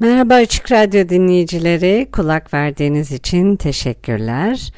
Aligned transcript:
Merhaba 0.00 0.34
Açık 0.34 0.72
Radyo 0.72 1.08
dinleyicileri, 1.08 2.08
kulak 2.12 2.54
verdiğiniz 2.54 3.12
için 3.12 3.56
teşekkürler. 3.56 4.72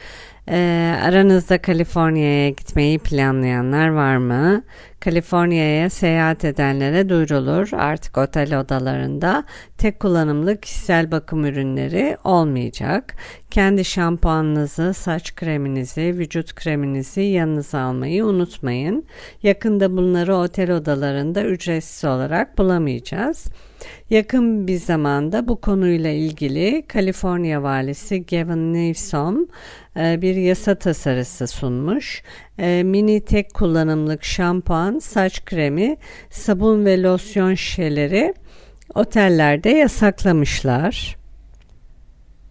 Ee, 0.49 0.95
aranızda 1.03 1.63
Kaliforniya'ya 1.63 2.49
gitmeyi 2.49 2.99
planlayanlar 2.99 3.89
var 3.89 4.17
mı? 4.17 4.63
Kaliforniya'ya 5.01 5.91
seyahat 5.91 6.45
edenlere 6.45 7.09
duyurulur. 7.09 7.69
Artık 7.73 8.19
otel 8.19 8.61
odalarında 8.61 9.45
tek 9.79 10.01
kullanımlı 10.01 10.61
kişisel 10.61 11.11
bakım 11.11 11.45
ürünleri 11.45 12.17
olmayacak. 12.25 13.15
Kendi 13.51 13.85
şampuanınızı, 13.85 14.95
saç 14.95 15.35
kreminizi, 15.35 16.19
vücut 16.19 16.55
kreminizi 16.55 17.23
yanınıza 17.23 17.81
almayı 17.81 18.25
unutmayın. 18.25 19.05
Yakında 19.43 19.97
bunları 19.97 20.37
otel 20.37 20.71
odalarında 20.71 21.45
ücretsiz 21.45 22.05
olarak 22.05 22.59
bulamayacağız. 22.59 23.47
Yakın 24.11 24.69
bir 24.69 24.79
zamanda 24.79 25.49
bu 25.49 25.61
konuyla 25.61 26.11
ilgili 26.11 26.85
Kaliforniya 26.89 27.63
valisi 27.63 28.27
Gavin 28.27 28.75
Newsom 28.75 29.47
e, 29.97 30.23
bir 30.23 30.35
yasa 30.35 30.75
tasarısı 30.75 31.47
sunmuş. 31.47 32.23
E, 32.59 32.83
mini 32.83 33.25
tek 33.25 33.55
kullanımlık 33.55 34.25
şampuan, 34.25 34.99
saç 34.99 35.45
kremi, 35.45 35.97
sabun 36.31 36.85
ve 36.85 37.03
losyon 37.03 37.55
şişeleri 37.55 38.35
otellerde 38.95 39.71
yasaklamışlar. 39.71 41.20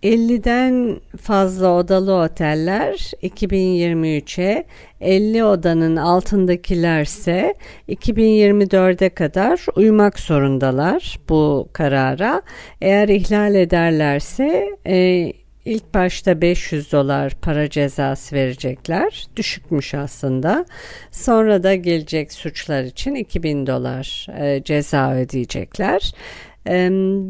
50'den 0.04 1.00
fazla 1.22 1.74
odalı 1.74 2.14
oteller 2.14 3.12
2023'e 3.24 4.66
50 5.02 5.44
odanın 5.44 5.96
altındakilerse 5.96 7.54
2024'e 7.90 9.10
kadar 9.10 9.66
uymak 9.76 10.20
zorundalar 10.20 11.20
bu 11.30 11.70
karara. 11.74 12.42
Eğer 12.82 13.08
ihlal 13.08 13.56
ederlerse 13.56 14.78
e, 14.88 15.34
ilk 15.66 15.94
başta 15.94 16.42
500 16.42 16.92
dolar 16.92 17.34
para 17.42 17.70
cezası 17.70 18.36
verecekler. 18.36 19.28
Düşükmüş 19.36 19.94
aslında. 19.94 20.66
Sonra 21.12 21.64
da 21.64 21.76
gelecek 21.76 22.34
suçlar 22.34 22.84
için 22.84 23.16
2000 23.16 23.68
dolar 23.68 24.28
e, 24.40 24.64
ceza 24.64 25.14
ödeyecekler. 25.14 26.14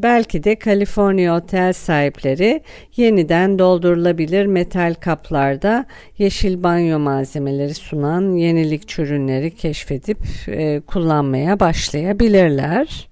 Belki 0.03 0.43
de 0.43 0.59
Kaliforniya 0.59 1.35
otel 1.35 1.73
sahipleri 1.73 2.63
yeniden 2.95 3.59
doldurulabilir 3.59 4.45
metal 4.45 4.93
kaplarda 4.93 5.85
yeşil 6.17 6.63
banyo 6.63 6.99
malzemeleri 6.99 7.73
sunan 7.73 8.35
yenilik 8.35 8.99
ürünleri 8.99 9.55
keşfedip 9.55 10.17
e, 10.47 10.81
kullanmaya 10.81 11.59
başlayabilirler. 11.59 13.09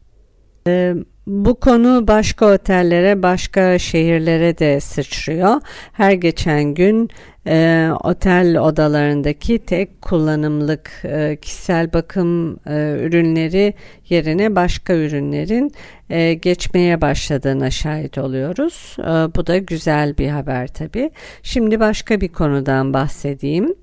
Bu 1.27 1.59
konu 1.59 2.07
başka 2.07 2.53
otellere, 2.53 3.23
başka 3.23 3.79
şehirlere 3.79 4.57
de 4.57 4.79
sıçrıyor. 4.79 5.61
Her 5.93 6.11
geçen 6.11 6.63
gün 6.63 7.09
e, 7.47 7.89
otel 8.03 8.57
odalarındaki 8.59 9.59
tek 9.59 10.01
kullanımlık 10.01 10.91
e, 11.03 11.37
kişisel 11.41 11.93
bakım 11.93 12.59
e, 12.67 12.97
ürünleri 13.01 13.73
yerine 14.09 14.55
başka 14.55 14.93
ürünlerin 14.93 15.71
e, 16.09 16.33
geçmeye 16.33 17.01
başladığına 17.01 17.71
şahit 17.71 18.17
oluyoruz. 18.17 18.95
E, 18.99 19.35
bu 19.35 19.47
da 19.47 19.57
güzel 19.57 20.17
bir 20.17 20.29
haber 20.29 20.67
tabii. 20.67 21.11
Şimdi 21.43 21.79
başka 21.79 22.21
bir 22.21 22.29
konudan 22.29 22.93
bahsedeyim. 22.93 23.75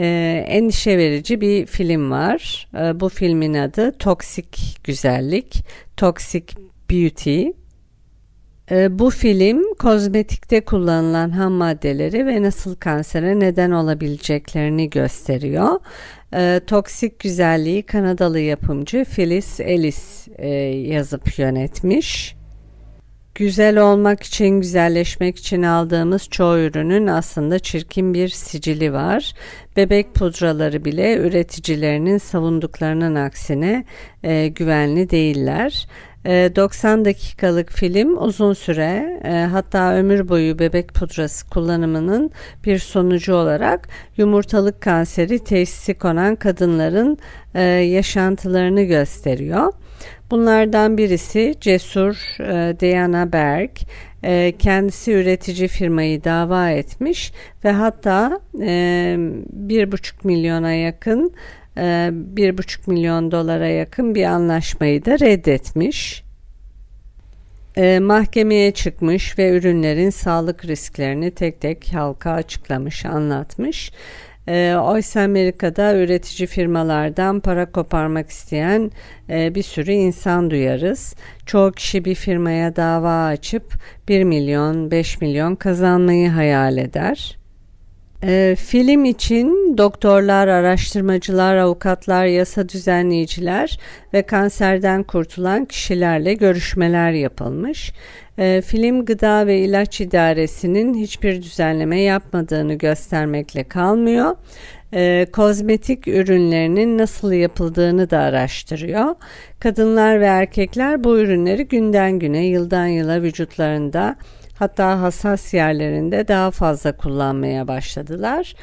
Ee, 0.00 0.44
endişe 0.48 0.98
verici 0.98 1.40
bir 1.40 1.66
film 1.66 2.10
var. 2.10 2.68
Ee, 2.74 3.00
bu 3.00 3.08
filmin 3.08 3.54
adı 3.54 3.92
Toksik 3.98 4.78
Güzellik, 4.84 5.64
Toxic 5.96 6.44
Beauty. 6.90 7.46
Ee, 8.70 8.98
bu 8.98 9.10
film 9.10 9.74
kozmetikte 9.74 10.60
kullanılan 10.60 11.30
ham 11.30 11.52
maddeleri 11.52 12.26
ve 12.26 12.42
nasıl 12.42 12.76
kansere 12.76 13.40
neden 13.40 13.70
olabileceklerini 13.70 14.90
gösteriyor. 14.90 15.80
Ee, 16.34 16.60
Toksik 16.66 17.18
Güzelliği 17.18 17.82
Kanadalı 17.82 18.40
yapımcı 18.40 19.04
Phyllis 19.04 19.60
Ellis 19.60 20.28
e, 20.38 20.48
yazıp 20.94 21.38
yönetmiş. 21.38 22.37
Güzel 23.38 23.78
olmak 23.78 24.22
için, 24.22 24.48
güzelleşmek 24.48 25.38
için 25.38 25.62
aldığımız 25.62 26.28
çoğu 26.28 26.58
ürünün 26.58 27.06
aslında 27.06 27.58
çirkin 27.58 28.14
bir 28.14 28.28
sicili 28.28 28.92
var. 28.92 29.32
Bebek 29.76 30.14
pudraları 30.14 30.84
bile 30.84 31.16
üreticilerinin 31.16 32.18
savunduklarının 32.18 33.14
aksine 33.14 33.84
e, 34.22 34.48
güvenli 34.48 35.10
değiller. 35.10 35.88
90 36.24 37.00
ee, 37.00 37.04
dakikalık 37.04 37.72
film 37.72 38.22
uzun 38.22 38.52
süre 38.52 39.20
e, 39.24 39.30
hatta 39.30 39.94
ömür 39.94 40.28
boyu 40.28 40.58
bebek 40.58 40.94
pudrası 40.94 41.48
kullanımının 41.48 42.30
bir 42.64 42.78
sonucu 42.78 43.34
olarak 43.34 43.88
yumurtalık 44.16 44.80
kanseri 44.80 45.38
teşhisi 45.38 45.94
konan 45.94 46.36
kadınların 46.36 47.18
e, 47.54 47.62
yaşantılarını 47.62 48.82
gösteriyor. 48.82 49.72
Bunlardan 50.30 50.98
birisi 50.98 51.54
cesur 51.60 52.40
e, 52.40 52.80
Diana 52.80 53.32
Berg 53.32 53.70
kendisi 54.58 55.12
üretici 55.12 55.68
firmayı 55.68 56.24
dava 56.24 56.70
etmiş 56.70 57.32
ve 57.64 57.72
hatta 57.72 58.40
bir 59.52 59.92
buçuk 59.92 60.24
milyona 60.24 60.72
yakın 60.72 61.32
1,5 61.78 62.90
milyon 62.90 63.30
dolara 63.30 63.68
yakın 63.68 64.14
bir 64.14 64.24
anlaşmayı 64.24 65.04
da 65.04 65.18
reddetmiş. 65.18 66.24
E, 67.76 67.98
mahkemeye 67.98 68.70
çıkmış 68.70 69.38
ve 69.38 69.50
ürünlerin 69.50 70.10
sağlık 70.10 70.64
risklerini 70.64 71.30
tek 71.30 71.60
tek 71.60 71.94
halka 71.94 72.30
açıklamış, 72.30 73.04
anlatmış. 73.04 73.92
E, 74.48 74.74
oysa 74.76 75.20
Amerika'da 75.20 75.96
üretici 75.96 76.46
firmalardan 76.46 77.40
para 77.40 77.72
koparmak 77.72 78.30
isteyen 78.30 78.90
e, 79.30 79.54
bir 79.54 79.62
sürü 79.62 79.92
insan 79.92 80.50
duyarız. 80.50 81.14
Çoğu 81.46 81.72
kişi 81.72 82.04
bir 82.04 82.14
firmaya 82.14 82.76
dava 82.76 83.24
açıp 83.26 83.74
1 84.08 84.24
milyon, 84.24 84.90
5 84.90 85.20
milyon 85.20 85.54
kazanmayı 85.54 86.28
hayal 86.28 86.76
eder. 86.76 87.37
E, 88.22 88.56
film 88.58 89.04
için 89.04 89.78
doktorlar, 89.78 90.48
araştırmacılar, 90.48 91.56
avukatlar, 91.56 92.26
yasa 92.26 92.68
düzenleyiciler 92.68 93.78
ve 94.14 94.22
kanserden 94.22 95.02
kurtulan 95.02 95.64
kişilerle 95.64 96.34
görüşmeler 96.34 97.12
yapılmış. 97.12 97.92
E, 98.38 98.62
film 98.66 99.04
Gıda 99.04 99.46
ve 99.46 99.58
İlaç 99.58 100.00
İdaresi'nin 100.00 100.94
hiçbir 100.94 101.42
düzenleme 101.42 102.00
yapmadığını 102.00 102.74
göstermekle 102.74 103.64
kalmıyor. 103.64 104.36
E, 104.94 105.26
kozmetik 105.32 106.08
ürünlerinin 106.08 106.98
nasıl 106.98 107.32
yapıldığını 107.32 108.10
da 108.10 108.18
araştırıyor. 108.18 109.14
Kadınlar 109.60 110.20
ve 110.20 110.26
erkekler 110.26 111.04
bu 111.04 111.18
ürünleri 111.18 111.68
günden 111.68 112.18
güne, 112.18 112.46
yıldan 112.46 112.86
yıla 112.86 113.22
vücutlarında 113.22 114.16
hatta 114.58 115.00
hassas 115.00 115.54
yerlerinde 115.54 116.28
daha 116.28 116.50
fazla 116.50 116.96
kullanmaya 116.96 117.68
başladılar. 117.68 118.54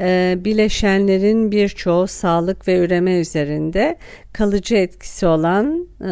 Ee, 0.00 0.38
bileşenlerin 0.38 1.52
birçoğu 1.52 2.06
sağlık 2.06 2.68
ve 2.68 2.78
üreme 2.78 3.20
üzerinde 3.20 3.98
kalıcı 4.32 4.76
etkisi 4.76 5.26
olan 5.26 5.88
e, 6.00 6.10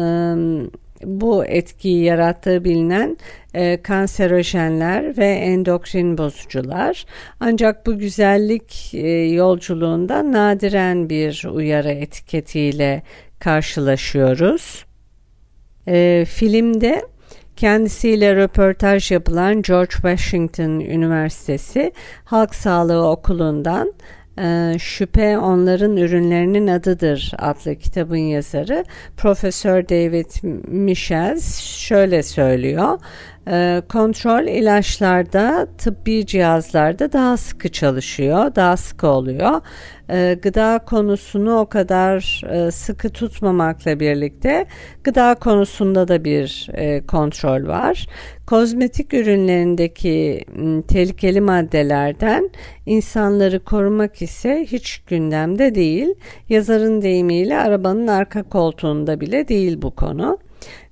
bu 1.05 1.45
etkiyi 1.45 2.03
yarattığı 2.03 2.63
bilinen 2.63 3.17
e, 3.53 3.81
kanserojenler 3.81 5.17
ve 5.17 5.27
endokrin 5.27 6.17
bozucular. 6.17 7.05
Ancak 7.39 7.85
bu 7.85 7.97
güzellik 7.97 8.93
e, 8.93 9.07
yolculuğunda 9.25 10.31
nadiren 10.31 11.09
bir 11.09 11.45
uyarı 11.51 11.91
etiketiyle 11.91 13.03
karşılaşıyoruz. 13.39 14.85
E, 15.87 16.25
filmde 16.27 17.01
Kendisiyle 17.55 18.35
röportaj 18.35 19.11
yapılan 19.11 19.61
George 19.61 19.91
Washington 19.91 20.79
Üniversitesi 20.79 21.91
Halk 22.25 22.55
Sağlığı 22.55 23.09
Okulu'ndan 23.09 23.93
e, 24.39 24.73
Şüphe 24.79 25.37
Onların 25.37 25.97
Ürünlerinin 25.97 26.67
Adıdır 26.67 27.31
adlı 27.39 27.75
kitabın 27.75 28.15
yazarı 28.17 28.85
Profesör 29.17 29.89
David 29.89 30.31
Michels 30.67 31.59
şöyle 31.59 32.23
söylüyor. 32.23 32.99
E, 33.47 33.81
kontrol 33.89 34.47
ilaçlarda, 34.47 35.67
tıbbi 35.77 36.25
cihazlarda 36.25 37.13
daha 37.13 37.37
sıkı 37.37 37.69
çalışıyor, 37.69 38.55
daha 38.55 38.77
sıkı 38.77 39.07
oluyor. 39.07 39.61
E, 40.09 40.37
gıda 40.41 40.79
konusunu 40.85 41.59
o 41.59 41.65
kadar 41.65 42.41
e, 42.51 42.71
sıkı 42.71 43.09
tutmamakla 43.09 43.99
birlikte 43.99 44.65
gıda 45.03 45.35
konusunda 45.35 46.07
da 46.07 46.23
bir 46.23 46.69
e, 46.73 47.05
kontrol 47.05 47.67
var. 47.67 48.07
Kozmetik 48.47 49.13
ürünlerindeki 49.13 50.45
tehlikeli 50.87 51.41
maddelerden 51.41 52.49
insanları 52.85 53.63
korumak 53.63 54.21
ise 54.21 54.65
hiç 54.71 54.97
gündemde 54.97 55.75
değil. 55.75 56.13
Yazarın 56.49 57.01
deyimiyle 57.01 57.57
arabanın 57.57 58.07
arka 58.07 58.43
koltuğunda 58.43 59.19
bile 59.19 59.47
değil 59.47 59.81
bu 59.81 59.91
konu. 59.91 60.37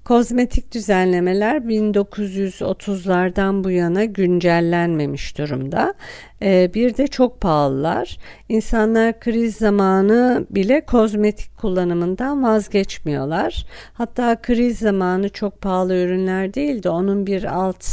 Kozmetik 0.06 0.74
düzenlemeler 0.74 1.56
1930'lardan 1.56 3.64
bu 3.64 3.72
yana 3.72 4.06
güncellenmemiş 4.06 5.38
durumda. 5.38 5.94
Ee, 6.42 6.72
bir 6.74 6.98
de 6.98 7.08
çok 7.08 7.42
pahalılar. 7.42 8.18
İnsanlar 8.50 9.20
kriz 9.20 9.56
zamanı 9.56 10.46
bile 10.50 10.86
kozmetik 10.86 11.58
kullanımından 11.58 12.44
vazgeçmiyorlar. 12.44 13.66
Hatta 13.94 14.42
kriz 14.42 14.80
zamanı 14.80 15.30
çok 15.30 15.62
pahalı 15.62 15.96
ürünler 15.96 16.54
değil 16.54 16.84
de 16.84 16.90
onun 16.90 17.28
bir 17.28 17.44
alt 17.44 17.86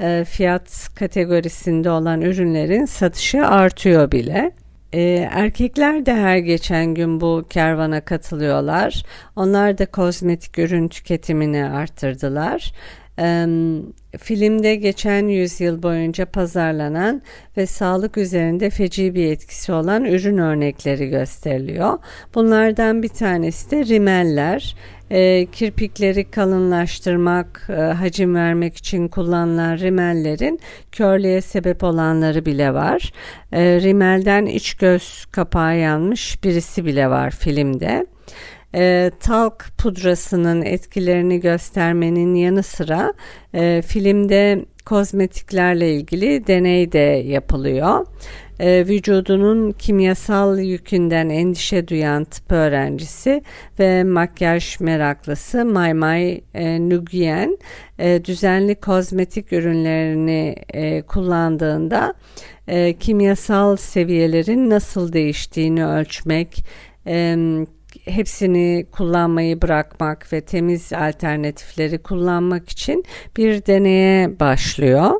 e, 0.00 0.24
fiyat 0.28 0.88
kategorisinde 0.94 1.90
olan 1.90 2.20
ürünlerin 2.20 2.84
satışı 2.84 3.46
artıyor 3.46 4.12
bile. 4.12 4.52
E, 4.92 5.28
erkekler 5.30 6.06
de 6.06 6.14
her 6.14 6.36
geçen 6.36 6.94
gün 6.94 7.20
bu 7.20 7.44
kervana 7.50 8.00
katılıyorlar. 8.00 9.02
Onlar 9.36 9.78
da 9.78 9.86
kozmetik 9.86 10.58
ürün 10.58 10.88
tüketimini 10.88 11.64
arttırdılar. 11.64 12.72
E, 13.18 13.46
filmde 14.18 14.74
geçen 14.74 15.28
yüzyıl 15.28 15.82
boyunca 15.82 16.26
pazarlanan 16.26 17.22
ve 17.56 17.66
sağlık 17.66 18.16
üzerinde 18.16 18.70
feci 18.70 19.14
bir 19.14 19.32
etkisi 19.32 19.72
olan 19.72 20.04
ürün 20.04 20.38
örnekleri 20.38 21.08
gösteriliyor. 21.08 21.98
Bunlardan 22.34 23.02
bir 23.02 23.08
tanesi 23.08 23.70
de 23.70 23.84
rimeller 23.84 24.76
e, 25.10 25.46
kirpikleri 25.52 26.30
kalınlaştırmak, 26.30 27.66
e, 27.68 27.72
hacim 27.72 28.34
vermek 28.34 28.76
için 28.76 29.08
kullanılan 29.08 29.78
rimellerin 29.78 30.60
körlüğe 30.92 31.40
sebep 31.40 31.84
olanları 31.84 32.46
bile 32.46 32.74
var. 32.74 33.12
E, 33.52 33.80
rimelden 33.80 34.46
iç 34.46 34.74
göz 34.74 35.26
kapağı 35.32 35.78
yanmış 35.78 36.44
birisi 36.44 36.84
bile 36.84 37.10
var 37.10 37.30
filmde. 37.30 38.06
E, 38.74 39.10
talk 39.20 39.64
pudrasının 39.78 40.62
etkilerini 40.62 41.40
göstermenin 41.40 42.34
yanı 42.34 42.62
sıra 42.62 43.14
e, 43.54 43.82
filmde 43.86 44.64
kozmetiklerle 44.86 45.94
ilgili 45.94 46.46
deney 46.46 46.92
de 46.92 47.22
yapılıyor. 47.26 48.06
E, 48.60 48.86
vücudunun 48.88 49.72
kimyasal 49.72 50.58
yükünden 50.58 51.28
endişe 51.28 51.88
duyan 51.88 52.24
tıp 52.24 52.52
öğrencisi 52.52 53.42
ve 53.78 54.04
makyaj 54.04 54.80
meraklısı 54.80 55.64
Maymay 55.64 56.40
e, 56.54 56.78
Nguyen 56.78 57.58
e, 57.98 58.24
düzenli 58.24 58.74
kozmetik 58.74 59.52
ürünlerini 59.52 60.56
e, 60.68 61.02
kullandığında 61.02 62.14
e, 62.68 62.92
kimyasal 62.92 63.76
seviyelerin 63.76 64.70
nasıl 64.70 65.12
değiştiğini 65.12 65.86
ölçmek, 65.86 66.64
e, 67.06 67.36
hepsini 68.10 68.86
kullanmayı 68.92 69.62
bırakmak 69.62 70.32
ve 70.32 70.40
temiz 70.40 70.92
alternatifleri 70.92 71.98
kullanmak 71.98 72.68
için 72.68 73.04
bir 73.36 73.66
deneye 73.66 74.40
başlıyor. 74.40 75.10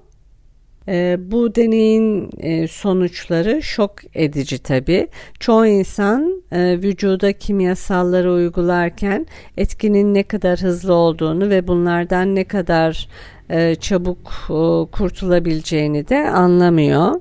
E, 0.89 1.19
bu 1.21 1.55
deneyin 1.55 2.31
e, 2.39 2.69
sonuçları 2.69 3.63
şok 3.63 3.93
edici 4.15 4.59
tabi. 4.59 5.09
Çoğu 5.41 5.67
insan 5.67 6.43
e, 6.53 6.79
vücuda 6.83 7.33
kimyasalları 7.33 8.33
uygularken 8.33 9.27
etkinin 9.57 10.15
ne 10.15 10.23
kadar 10.23 10.61
hızlı 10.61 10.95
olduğunu 10.95 11.51
ve 11.51 11.69
bunlardan 11.69 12.35
ne 12.35 12.45
kadar 12.45 13.09
e, 13.51 13.75
çabuk 13.75 14.33
kurtulabileceğini 14.93 16.09
de 16.09 16.31
anlamıyor. 16.31 17.21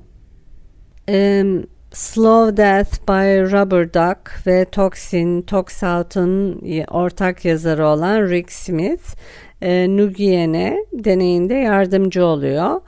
E, 1.08 1.44
Slow 1.92 2.56
Death 2.56 3.08
by 3.08 3.52
Rubber 3.52 3.94
Duck 3.94 4.46
ve 4.46 4.64
Toxin, 4.64 5.42
Toxout'un 5.42 6.62
ortak 6.90 7.44
yazarı 7.44 7.86
olan 7.86 8.28
Rick 8.28 8.52
Smith, 8.52 9.16
e, 9.62 9.96
Nugien'e 9.96 10.76
deneyinde 10.92 11.54
yardımcı 11.54 12.24
oluyor 12.24 12.80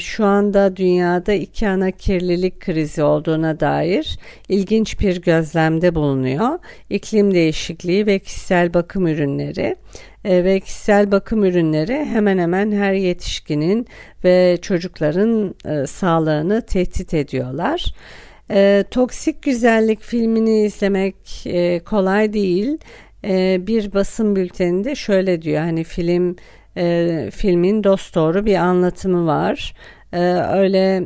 şu 0.00 0.24
anda 0.24 0.76
dünyada 0.76 1.32
iki 1.32 1.68
ana 1.68 1.90
kirlilik 1.90 2.60
krizi 2.60 3.02
olduğuna 3.02 3.60
dair 3.60 4.18
ilginç 4.48 5.00
bir 5.00 5.22
gözlemde 5.22 5.94
bulunuyor. 5.94 6.58
İklim 6.90 7.34
değişikliği 7.34 8.06
ve 8.06 8.18
kişisel 8.18 8.74
bakım 8.74 9.06
ürünleri 9.06 9.76
ve 10.24 10.60
kişisel 10.60 11.12
bakım 11.12 11.44
ürünleri 11.44 12.04
hemen 12.04 12.38
hemen 12.38 12.72
her 12.72 12.92
yetişkinin 12.92 13.86
ve 14.24 14.58
çocukların 14.62 15.54
sağlığını 15.86 16.62
tehdit 16.62 17.14
ediyorlar. 17.14 17.94
toksik 18.90 19.42
güzellik 19.42 20.00
filmini 20.00 20.60
izlemek 20.60 21.16
kolay 21.84 22.32
değil. 22.32 22.78
bir 23.66 23.92
basın 23.92 24.36
bülteninde 24.36 24.94
şöyle 24.94 25.42
diyor 25.42 25.60
hani 25.60 25.84
film 25.84 26.36
e, 26.76 27.28
filmin 27.32 27.84
dosdoğru 27.84 28.46
bir 28.46 28.56
anlatımı 28.56 29.26
var. 29.26 29.74
Ee, 30.12 30.18
öyle 30.52 31.04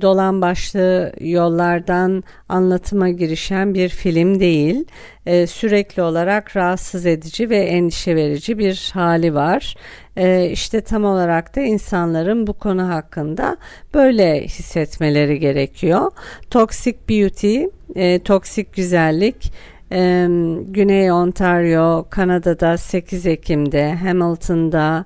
dolan 0.00 0.42
başlı 0.42 1.12
yollardan 1.20 2.24
anlatıma 2.48 3.08
girişen 3.08 3.74
bir 3.74 3.88
film 3.88 4.40
değil. 4.40 4.84
Ee, 5.26 5.46
sürekli 5.46 6.02
olarak 6.02 6.56
rahatsız 6.56 7.06
edici 7.06 7.50
ve 7.50 7.58
endişe 7.58 8.16
verici 8.16 8.58
bir 8.58 8.90
hali 8.94 9.34
var. 9.34 9.74
Ee, 10.16 10.50
işte 10.50 10.80
tam 10.80 11.04
olarak 11.04 11.56
da 11.56 11.60
insanların 11.60 12.46
bu 12.46 12.52
konu 12.52 12.88
hakkında 12.88 13.56
böyle 13.94 14.44
hissetmeleri 14.44 15.38
gerekiyor. 15.38 16.10
Toxic 16.50 16.96
beauty, 17.08 17.62
e, 17.94 18.18
toksik 18.18 18.74
güzellik 18.74 19.52
Güney 19.90 21.12
Ontario, 21.12 22.06
Kanada'da 22.10 22.76
8 22.76 23.26
Ekim'de, 23.26 23.94
Hamilton'da, 23.94 25.04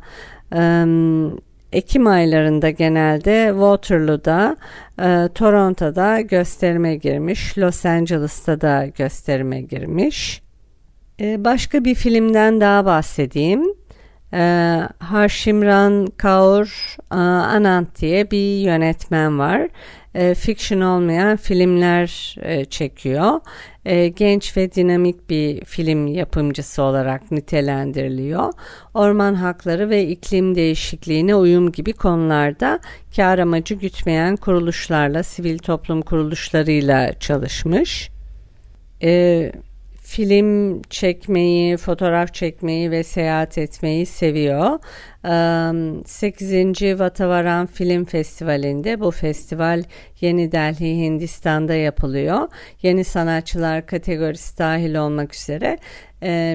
Ekim 1.73 2.07
aylarında 2.07 2.71
genelde 2.71 3.49
Waterloo'da, 3.53 4.57
e, 5.01 5.29
Toronto'da 5.35 6.21
gösterime 6.21 6.97
girmiş, 6.97 7.59
Los 7.59 7.87
Angeles'ta 7.87 8.61
da 8.61 8.87
gösterime 8.87 9.61
girmiş. 9.61 10.43
E, 11.21 11.45
başka 11.45 11.85
bir 11.85 11.95
filmden 11.95 12.61
daha 12.61 12.85
bahsedeyim. 12.85 13.63
E, 14.33 14.39
Harshimran 14.99 16.07
Kaur 16.17 16.97
Anand 17.11 17.87
diye 18.01 18.31
bir 18.31 18.59
yönetmen 18.59 19.39
var 19.39 19.69
e, 20.19 20.35
fiction 20.35 20.81
olmayan 20.81 21.37
filmler 21.37 22.37
e, 22.43 22.65
çekiyor. 22.65 23.41
E, 23.89 24.09
genç 24.09 24.57
ve 24.57 24.73
dinamik 24.73 25.31
bir 25.31 25.65
film 25.65 26.07
yapımcısı 26.07 26.83
olarak 26.83 27.31
nitelendiriliyor. 27.31 28.53
Orman 28.95 29.35
hakları 29.35 29.91
ve 29.91 30.07
iklim 30.07 30.55
değişikliğine 30.55 31.35
uyum 31.35 31.73
gibi 31.73 31.93
konularda 31.93 32.81
kar 33.17 33.39
amacı 33.39 33.75
gütmeyen 33.75 34.37
kuruluşlarla, 34.37 35.23
sivil 35.23 35.59
toplum 35.59 36.03
kuruluşlarıyla 36.03 37.19
çalışmış. 37.19 38.11
E, 39.03 39.53
film 40.09 40.83
çekmeyi, 40.83 41.77
fotoğraf 41.77 42.35
çekmeyi 42.35 42.91
ve 42.91 43.05
seyahat 43.05 43.59
etmeyi 43.59 44.07
seviyor. 44.07 44.79
8. 46.07 46.55
Vatavaran 47.01 47.67
Film 47.67 48.05
Festivali'nde 48.05 49.01
bu 49.01 49.11
festival 49.11 49.83
Yeni 50.21 50.53
Delhi 50.53 50.97
Hindistan'da 50.97 51.75
yapılıyor. 51.75 52.49
Yeni 52.83 53.05
sanatçılar 53.05 53.87
kategorisi 53.87 54.59
dahil 54.59 54.95
olmak 54.95 55.35
üzere 55.35 55.79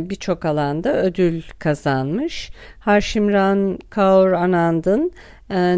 birçok 0.10 0.45
alanda 0.45 1.03
ödül 1.03 1.41
kazanmış. 1.60 2.51
Harshimran 2.79 3.79
Kaur 3.89 4.31
Anand'ın 4.31 5.12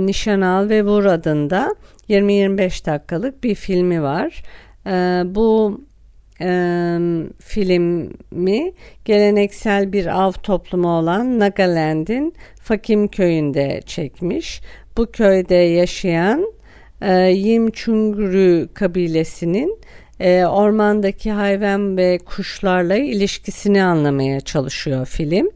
Nişanal 0.06 0.70
ve 0.70 0.84
Vur 0.86 1.06
adında 1.06 1.76
20-25 2.10 2.86
dakikalık 2.86 3.44
bir 3.44 3.56
filmi 3.56 4.02
var. 4.02 4.44
Bu 5.36 5.82
e, 6.42 6.48
filmi 7.40 8.74
geleneksel 9.06 9.94
bir 9.94 10.22
av 10.24 10.32
toplumu 10.32 10.88
olan 10.88 11.40
Nagaland'in 11.40 12.34
Fakim 12.62 13.08
köyünde 13.08 13.82
çekmiş. 13.86 14.62
Bu 14.98 15.12
köyde 15.12 15.56
yaşayan 15.56 16.54
e, 17.02 17.14
Yimchungru 17.14 18.74
kabilesinin 18.74 19.80
e, 20.20 20.46
ormandaki 20.46 21.32
hayvan 21.32 21.98
ve 21.98 22.18
kuşlarla 22.18 22.96
ilişkisini 22.96 23.84
anlamaya 23.84 24.42
çalışıyor 24.42 25.06
film. 25.06 25.50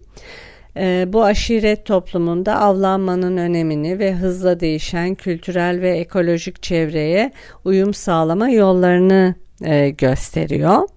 E, 0.78 1.06
bu 1.08 1.24
aşiret 1.24 1.86
toplumunda 1.86 2.60
avlanmanın 2.60 3.38
önemini 3.38 4.00
ve 4.00 4.14
hızla 4.14 4.60
değişen 4.60 5.16
kültürel 5.16 5.82
ve 5.82 5.98
ekolojik 5.98 6.64
çevreye 6.64 7.32
uyum 7.66 7.94
sağlama 7.94 8.50
yollarını 8.50 9.36
e, 9.64 9.90
gösteriyor. 9.90 10.88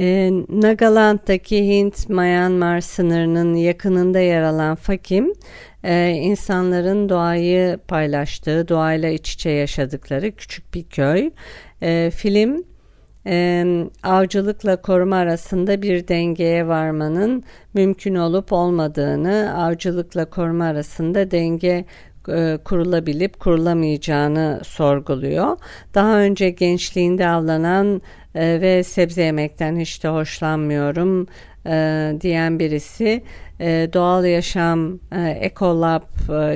E, 0.00 0.30
Nagaland'daki 0.48 1.56
Hint-Myanmar 1.68 2.80
sınırının 2.80 3.54
yakınında 3.54 4.20
yer 4.20 4.42
alan 4.42 4.74
Fakim, 4.74 5.32
e, 5.84 6.08
insanların 6.08 7.08
doğayı 7.08 7.78
paylaştığı, 7.88 8.68
doğayla 8.68 9.08
iç 9.08 9.32
içe 9.32 9.50
yaşadıkları 9.50 10.32
küçük 10.32 10.74
bir 10.74 10.84
köy. 10.84 11.30
E, 11.82 12.10
film 12.14 12.64
e, 13.26 13.64
avcılıkla 14.02 14.82
koruma 14.82 15.16
arasında 15.16 15.82
bir 15.82 16.08
dengeye 16.08 16.66
varmanın 16.66 17.44
mümkün 17.74 18.14
olup 18.14 18.52
olmadığını, 18.52 19.54
avcılıkla 19.56 20.24
koruma 20.24 20.64
arasında 20.64 21.30
denge 21.30 21.84
e, 22.28 22.58
kurulabilip 22.64 23.40
kurulamayacağını 23.40 24.60
sorguluyor. 24.64 25.56
Daha 25.94 26.18
önce 26.18 26.50
gençliğinde 26.50 27.28
avlanan 27.28 28.02
e, 28.36 28.60
ve 28.60 28.82
sebze 28.82 29.22
yemekten 29.22 29.76
hiç 29.76 30.02
de 30.04 30.08
hoşlanmıyorum 30.08 31.26
e, 31.66 32.12
diyen 32.20 32.58
birisi 32.58 33.22
e, 33.60 33.88
doğal 33.92 34.24
yaşam 34.24 34.98
ekolab 35.40 36.02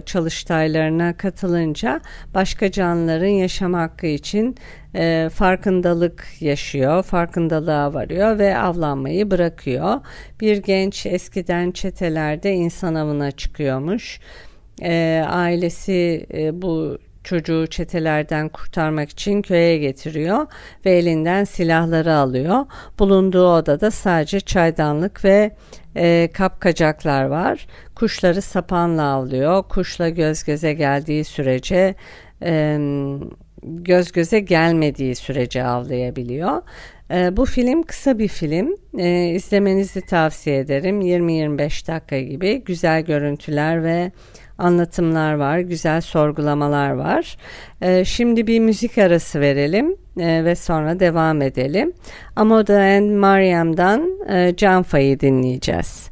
çalıştaylarına 0.06 1.16
katılınca 1.16 2.00
başka 2.34 2.70
canlıların 2.70 3.26
yaşam 3.26 3.74
hakkı 3.74 4.06
için 4.06 4.56
farkındalık 5.32 6.26
yaşıyor, 6.40 7.02
farkındalığa 7.02 7.94
varıyor 7.94 8.38
ve 8.38 8.58
avlanmayı 8.58 9.30
bırakıyor. 9.30 10.00
Bir 10.40 10.56
genç 10.56 11.06
eskiden 11.06 11.70
çetelerde 11.70 12.52
insan 12.52 12.94
avına 12.94 13.30
çıkıyormuş. 13.30 14.20
E, 14.82 15.24
ailesi 15.28 16.26
e, 16.34 16.62
bu 16.62 16.98
çocuğu 17.24 17.66
çetelerden 17.66 18.48
kurtarmak 18.48 19.10
için 19.10 19.42
köye 19.42 19.78
getiriyor 19.78 20.46
ve 20.84 20.90
elinden 20.90 21.44
silahları 21.44 22.14
alıyor. 22.14 22.66
Bulunduğu 22.98 23.46
odada 23.46 23.90
sadece 23.90 24.40
çaydanlık 24.40 25.24
ve 25.24 25.50
e, 25.96 26.28
kapkacaklar 26.34 27.24
var. 27.24 27.66
Kuşları 27.94 28.42
sapanla 28.42 29.02
avlıyor. 29.02 29.62
Kuşla 29.62 30.08
göz 30.08 30.44
göze 30.44 30.72
geldiği 30.72 31.24
sürece 31.24 31.94
e, 32.42 32.78
göz 33.62 34.12
göze 34.12 34.40
gelmediği 34.40 35.14
sürece 35.14 35.64
avlayabiliyor. 35.64 36.62
E, 37.10 37.36
bu 37.36 37.44
film 37.44 37.82
kısa 37.82 38.18
bir 38.18 38.28
film. 38.28 38.76
E, 38.98 39.28
izlemenizi 39.28 40.00
tavsiye 40.00 40.58
ederim. 40.58 41.00
20-25 41.00 41.86
dakika 41.86 42.20
gibi 42.20 42.64
güzel 42.64 43.02
görüntüler 43.02 43.84
ve 43.84 44.12
anlatımlar 44.60 45.34
var, 45.34 45.58
güzel 45.58 46.00
sorgulamalar 46.00 46.90
var. 46.90 47.36
E, 47.80 48.04
şimdi 48.04 48.46
bir 48.46 48.60
müzik 48.60 48.98
arası 48.98 49.40
verelim 49.40 49.96
e, 50.18 50.44
ve 50.44 50.54
sonra 50.54 51.00
devam 51.00 51.42
edelim. 51.42 51.92
Amoda 52.36 52.80
and 52.80 53.10
Mariam'dan 53.10 54.10
e, 54.28 54.56
Canfa'yı 54.56 55.20
dinleyeceğiz. 55.20 56.09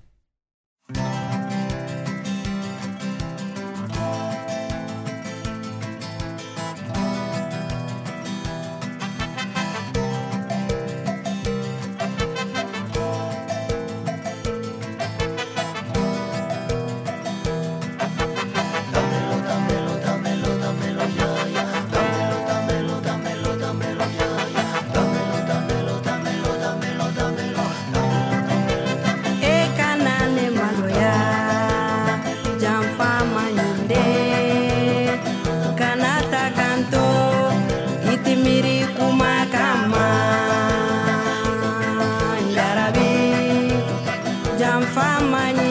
sampai 44.78 45.24
manja 45.30 45.67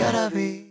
Yarabi 0.00 0.62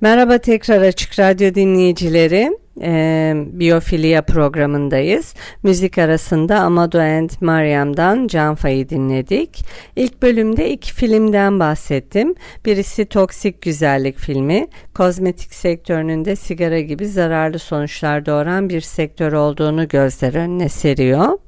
Merhaba 0.00 0.38
tekrar 0.38 0.82
Açık 0.82 1.18
Radyo 1.18 1.54
dinleyicileri. 1.54 2.58
Ee, 2.80 3.34
Biyofilia 3.36 4.22
programındayız. 4.22 5.34
Müzik 5.62 5.98
arasında 5.98 6.60
Amado 6.60 7.00
and 7.00 7.30
Mariam'dan 7.40 8.26
Canfa'yı 8.26 8.88
dinledik. 8.88 9.64
İlk 9.96 10.22
bölümde 10.22 10.70
iki 10.70 10.94
filmden 10.94 11.60
bahsettim. 11.60 12.34
Birisi 12.64 13.06
Toksik 13.06 13.62
Güzellik 13.62 14.18
filmi. 14.18 14.66
Kozmetik 14.94 15.54
sektörünün 15.54 16.24
de 16.24 16.36
sigara 16.36 16.80
gibi 16.80 17.06
zararlı 17.06 17.58
sonuçlar 17.58 18.26
doğuran 18.26 18.68
bir 18.68 18.80
sektör 18.80 19.32
olduğunu 19.32 19.88
gözler 19.88 20.34
önüne 20.34 20.68
seriyor. 20.68 21.38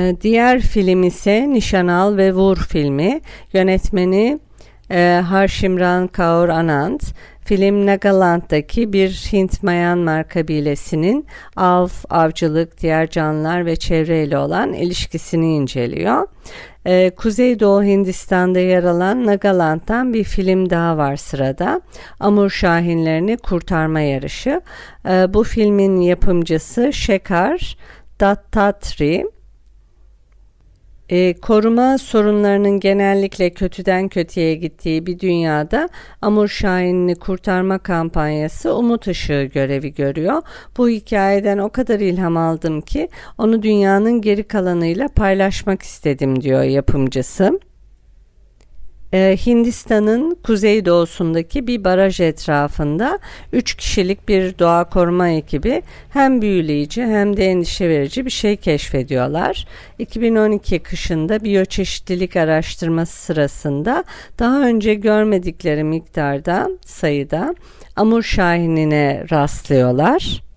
Ee, 0.00 0.16
diğer 0.20 0.60
film 0.60 1.02
ise 1.02 1.46
Nişan 1.52 1.86
Al 1.86 2.16
ve 2.16 2.34
Vur 2.34 2.56
filmi. 2.56 3.20
Yönetmeni 3.52 4.38
e, 4.90 5.20
Harshimran 5.28 6.06
Kaur 6.06 6.48
Anand. 6.48 7.00
Film 7.44 7.86
Nagaland'daki 7.86 8.92
bir 8.92 9.08
Hint-Myanmar 9.08 10.28
kabilesinin 10.28 11.26
av, 11.56 11.88
avcılık, 12.10 12.80
diğer 12.80 13.10
canlılar 13.10 13.66
ve 13.66 13.76
çevreyle 13.76 14.38
olan 14.38 14.72
ilişkisini 14.72 15.54
inceliyor. 15.54 16.26
Ee, 16.86 17.10
Kuzeydoğu 17.16 17.82
Hindistan'da 17.82 18.58
yer 18.58 18.84
alan 18.84 19.26
Nagaland'dan 19.26 20.14
bir 20.14 20.24
film 20.24 20.70
daha 20.70 20.96
var 20.96 21.16
sırada. 21.16 21.80
Amur 22.20 22.50
Şahinlerini 22.50 23.36
Kurtarma 23.36 24.00
Yarışı. 24.00 24.60
Ee, 25.08 25.34
bu 25.34 25.44
filmin 25.44 26.00
yapımcısı 26.00 26.92
Shekhar 26.92 27.76
Dattatri. 28.20 29.24
E, 31.10 31.34
koruma 31.34 31.98
sorunlarının 31.98 32.80
genellikle 32.80 33.50
kötüden 33.50 34.08
kötüye 34.08 34.54
gittiği 34.54 35.06
bir 35.06 35.18
dünyada 35.18 35.88
Amur 36.22 36.48
Şahin'i 36.48 37.14
kurtarma 37.14 37.78
kampanyası 37.78 38.74
umut 38.76 39.06
ışığı 39.06 39.50
görevi 39.54 39.94
görüyor. 39.94 40.42
Bu 40.76 40.88
hikayeden 40.88 41.58
o 41.58 41.68
kadar 41.70 42.00
ilham 42.00 42.36
aldım 42.36 42.80
ki 42.80 43.08
onu 43.38 43.62
dünyanın 43.62 44.20
geri 44.20 44.42
kalanıyla 44.42 45.08
paylaşmak 45.08 45.82
istedim 45.82 46.42
diyor 46.42 46.62
yapımcısı. 46.62 47.60
Ee, 49.12 49.36
Hindistan'ın 49.46 50.34
kuzeydoğusundaki 50.42 51.66
bir 51.66 51.84
baraj 51.84 52.20
etrafında 52.20 53.18
3 53.52 53.74
kişilik 53.74 54.28
bir 54.28 54.58
doğa 54.58 54.84
koruma 54.84 55.28
ekibi 55.28 55.82
hem 56.10 56.42
büyüleyici 56.42 57.02
hem 57.02 57.36
de 57.36 57.46
endişe 57.46 57.88
verici 57.88 58.24
bir 58.24 58.30
şey 58.30 58.56
keşfediyorlar. 58.56 59.66
2012 59.98 60.78
kışında 60.78 61.44
biyoçeşitlilik 61.44 62.36
araştırması 62.36 63.22
sırasında 63.22 64.04
daha 64.38 64.60
önce 64.60 64.94
görmedikleri 64.94 65.84
miktarda 65.84 66.70
sayıda 66.86 67.54
amur 67.96 68.22
şahinine 68.22 69.24
rastlıyorlar. 69.30 70.49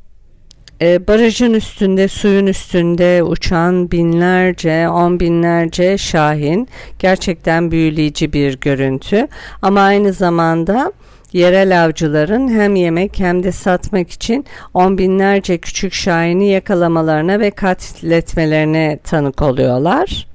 E, 0.83 1.07
barajın 1.07 1.53
üstünde, 1.53 2.07
suyun 2.07 2.47
üstünde 2.47 3.23
uçan 3.23 3.91
binlerce, 3.91 4.89
on 4.89 5.19
binlerce 5.19 5.97
şahin 5.97 6.67
gerçekten 6.99 7.71
büyüleyici 7.71 8.33
bir 8.33 8.59
görüntü. 8.59 9.27
Ama 9.61 9.81
aynı 9.81 10.13
zamanda 10.13 10.93
yerel 11.33 11.83
avcıların 11.83 12.49
hem 12.49 12.75
yemek 12.75 13.19
hem 13.19 13.43
de 13.43 13.51
satmak 13.51 14.11
için 14.11 14.45
on 14.73 14.97
binlerce 14.97 15.57
küçük 15.57 15.93
şahini 15.93 16.49
yakalamalarına 16.49 17.39
ve 17.39 17.51
katletmelerine 17.51 18.99
tanık 19.03 19.41
oluyorlar. 19.41 20.27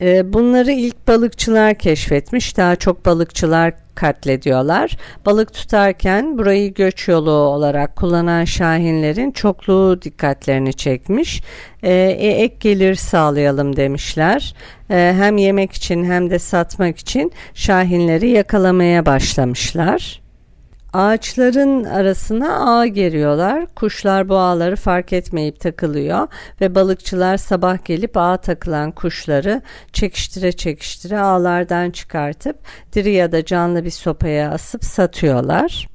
E, 0.00 0.32
bunları 0.32 0.72
ilk 0.72 1.08
balıkçılar 1.08 1.74
keşfetmiş. 1.74 2.56
Daha 2.56 2.76
çok 2.76 3.06
balıkçılar 3.06 3.72
katlediyorlar. 3.94 4.96
Balık 5.26 5.54
tutarken 5.54 6.38
burayı 6.38 6.74
göç 6.74 7.08
yolu 7.08 7.30
olarak 7.30 7.96
kullanan 7.96 8.44
şahinlerin 8.44 9.30
çokluğu 9.30 10.02
dikkatlerini 10.02 10.74
çekmiş. 10.74 11.42
Ee, 11.82 11.92
e, 12.18 12.28
ek 12.28 12.56
gelir 12.60 12.94
sağlayalım 12.94 13.76
demişler. 13.76 14.54
E, 14.90 15.14
hem 15.18 15.36
yemek 15.36 15.72
için 15.72 16.04
hem 16.04 16.30
de 16.30 16.38
satmak 16.38 16.98
için 16.98 17.32
şahinleri 17.54 18.28
yakalamaya 18.28 19.06
başlamışlar. 19.06 20.21
Ağaçların 20.92 21.84
arasına 21.84 22.78
ağ 22.78 22.86
geriyorlar. 22.86 23.66
Kuşlar 23.66 24.28
bu 24.28 24.36
ağları 24.36 24.76
fark 24.76 25.12
etmeyip 25.12 25.60
takılıyor 25.60 26.28
ve 26.60 26.74
balıkçılar 26.74 27.36
sabah 27.36 27.84
gelip 27.84 28.16
ağa 28.16 28.36
takılan 28.36 28.90
kuşları 28.90 29.62
çekiştire 29.92 30.52
çekiştire 30.52 31.18
ağlardan 31.18 31.90
çıkartıp 31.90 32.56
diri 32.92 33.12
ya 33.12 33.32
da 33.32 33.44
canlı 33.44 33.84
bir 33.84 33.90
sopaya 33.90 34.50
asıp 34.50 34.84
satıyorlar. 34.84 35.92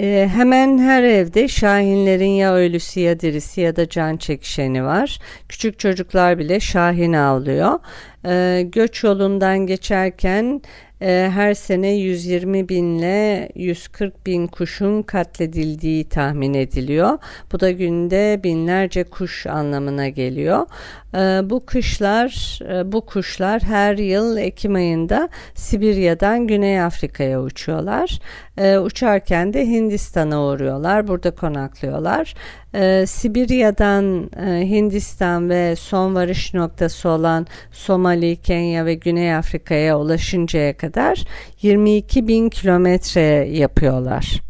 E, 0.00 0.28
hemen 0.34 0.78
her 0.78 1.02
evde 1.02 1.48
şahinlerin 1.48 2.30
ya 2.30 2.54
ölüsü 2.54 3.00
ya 3.00 3.20
dirisi 3.20 3.60
ya 3.60 3.76
da 3.76 3.88
can 3.88 4.16
çekişeni 4.16 4.84
var. 4.84 5.18
Küçük 5.48 5.78
çocuklar 5.78 6.38
bile 6.38 6.60
şahin 6.60 7.12
avlıyor. 7.12 7.78
E, 8.26 8.62
göç 8.62 9.04
yolundan 9.04 9.58
geçerken 9.58 10.62
e, 11.00 11.30
her 11.34 11.54
sene 11.54 11.88
120 11.88 12.68
binle 12.68 13.48
140 13.54 14.26
bin 14.26 14.46
kuşun 14.46 15.02
katledildiği 15.02 16.08
tahmin 16.08 16.54
ediliyor. 16.54 17.18
Bu 17.52 17.60
da 17.60 17.70
günde 17.70 18.40
binlerce 18.44 19.04
kuş 19.04 19.46
anlamına 19.46 20.08
geliyor. 20.08 20.66
E, 21.14 21.18
bu 21.50 21.66
kışlar, 21.66 22.58
e, 22.72 22.92
bu 22.92 23.06
kuşlar 23.06 23.62
her 23.62 23.98
yıl 23.98 24.36
Ekim 24.36 24.74
ayında 24.74 25.28
Sibirya'dan 25.54 26.46
Güney 26.46 26.82
Afrika'ya 26.82 27.42
uçuyorlar. 27.42 28.18
E, 28.58 28.78
uçarken 28.78 29.52
de 29.52 29.66
Hindistan'a 29.66 30.42
uğruyorlar. 30.42 31.08
Burada 31.08 31.30
konaklıyorlar. 31.30 32.34
Ee, 32.74 33.04
Sibirya'dan 33.06 34.30
e, 34.46 34.68
Hindistan 34.68 35.50
ve 35.50 35.76
son 35.76 36.14
varış 36.14 36.54
noktası 36.54 37.08
olan 37.08 37.46
Somali, 37.72 38.36
Kenya 38.36 38.86
ve 38.86 38.94
Güney 38.94 39.34
Afrika'ya 39.34 39.98
ulaşıncaya 39.98 40.76
kadar 40.76 41.24
22 41.62 42.28
bin 42.28 42.48
kilometre 42.48 43.48
yapıyorlar. 43.50 44.40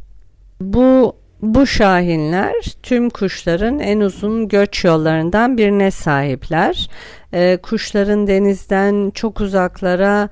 Bu 0.61 1.17
bu 1.55 1.67
şahinler 1.67 2.55
tüm 2.83 3.11
kuşların 3.11 3.79
en 3.79 4.01
uzun 4.01 4.49
göç 4.49 4.85
yollarından 4.85 5.59
birine 5.59 5.91
sahipler. 5.91 6.91
Ee, 7.33 7.59
kuşların 7.63 8.27
denizden 8.27 9.11
çok 9.11 9.41
uzaklara 9.41 10.29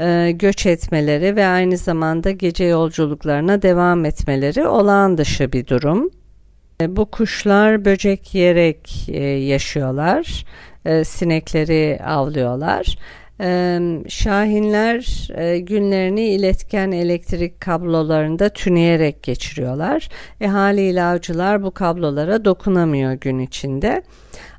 e, 0.00 0.30
göç 0.30 0.66
etmeleri 0.66 1.36
ve 1.36 1.46
aynı 1.46 1.76
zamanda 1.76 2.30
gece 2.30 2.64
yolculuklarına 2.64 3.62
devam 3.62 4.04
etmeleri 4.04 4.66
olağan 4.66 5.18
dışı 5.18 5.52
bir 5.52 5.66
durum. 5.66 6.10
E, 6.80 6.96
bu 6.96 7.10
kuşlar 7.10 7.84
böcek 7.84 8.34
yiyerek 8.34 9.08
e, 9.08 9.22
yaşıyorlar. 9.24 10.44
E, 10.84 11.04
sinekleri 11.04 12.00
avlıyorlar. 12.06 12.98
Şahinler 14.08 15.28
günlerini 15.58 16.24
iletken 16.24 16.92
elektrik 16.92 17.60
kablolarında 17.60 18.48
tüneyerek 18.48 19.22
geçiriyorlar. 19.22 20.08
E 20.40 20.46
haliyle 20.46 21.02
bu 21.62 21.70
kablolara 21.70 22.44
dokunamıyor 22.44 23.12
gün 23.12 23.38
içinde. 23.38 24.02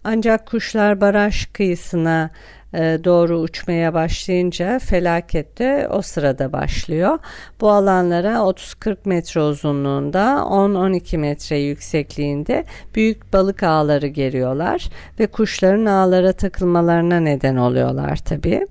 Ancak 0.04 0.48
kuşlar 0.48 1.02
baraj 1.02 1.46
kıyısına 1.54 2.30
e, 2.30 2.32
doğru 2.78 3.40
uçmaya 3.40 3.94
başlayınca 3.94 4.80
felaket 4.80 5.60
de 5.60 5.88
o 5.92 6.02
sırada 6.02 6.54
başlıyor. 6.54 7.20
Bu 7.62 7.72
alanlara 7.72 8.36
30-40 8.36 8.98
metre 9.06 9.42
uzunluğunda 9.42 10.20
10-12 10.50 11.18
metre 11.18 11.58
yüksekliğinde 11.58 12.66
büyük 12.96 13.34
balık 13.34 13.63
ağları 13.63 14.08
geriyorlar 14.08 14.90
ve 15.20 15.28
kuşların 15.28 15.86
ağlara 15.86 16.34
takılmalarına 16.34 17.20
neden 17.20 17.56
oluyorlar 17.56 18.18
tabii. 18.26 18.66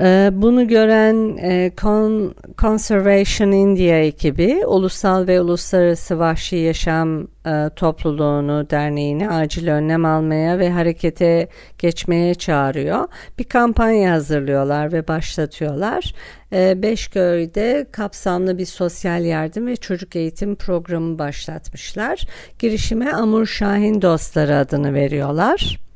Ee, 0.00 0.30
bunu 0.32 0.68
gören 0.68 1.36
e, 1.36 1.72
Conservation 2.58 3.52
India 3.52 3.96
ekibi 3.96 4.66
ulusal 4.66 5.26
ve 5.26 5.40
uluslararası 5.40 6.18
vahşi 6.18 6.56
yaşam 6.56 7.22
e, 7.46 7.70
topluluğunu, 7.76 8.70
derneğini 8.70 9.30
acil 9.30 9.68
önlem 9.68 10.04
almaya 10.04 10.58
ve 10.58 10.70
harekete 10.70 11.48
geçmeye 11.78 12.34
çağırıyor. 12.34 13.08
Bir 13.38 13.44
kampanya 13.44 14.12
hazırlıyorlar 14.12 14.92
ve 14.92 15.08
başlatıyorlar. 15.08 16.14
E, 16.52 16.82
Beşköy'de 16.82 17.86
kapsamlı 17.92 18.58
bir 18.58 18.66
sosyal 18.66 19.24
yardım 19.24 19.66
ve 19.66 19.76
çocuk 19.76 20.16
eğitim 20.16 20.54
programı 20.54 21.18
başlatmışlar. 21.18 22.20
Girişime 22.58 23.12
Amur 23.12 23.46
Şahin 23.46 24.02
Dostları 24.02 24.56
adını 24.56 24.94
veriyorlar. 24.94 25.87